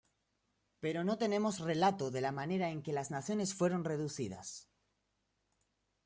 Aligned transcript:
Pero 0.83 0.99
no 1.03 1.15
tenemos 1.23 1.55
relato 1.69 2.05
de 2.09 2.21
la 2.21 2.31
manera 2.39 2.71
en 2.71 2.81
que 2.81 2.91
las 2.91 3.11
naciones 3.11 3.53
fueron 3.53 3.83
reducidas. 3.83 4.67